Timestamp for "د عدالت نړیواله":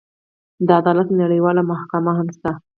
0.67-1.61